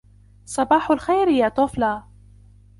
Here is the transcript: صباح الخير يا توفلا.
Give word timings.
صباح 0.45 0.91
الخير 0.91 1.27
يا 1.27 1.49
توفلا. 1.49 2.03